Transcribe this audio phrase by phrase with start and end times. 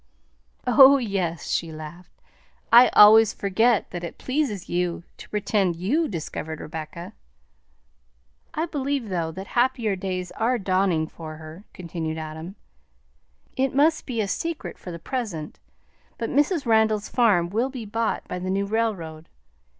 [0.65, 2.19] "Oh, yes!" she laughed.
[2.73, 7.13] "I always forget that it pleases you to pretend you discovered Rebecca."
[8.51, 12.55] "I believe, though, that happier days are dawning for her," continued Adam.
[13.55, 15.59] "It must be a secret for the present,
[16.17, 16.65] but Mrs.
[16.65, 19.29] Randall's farm will be bought by the new railroad.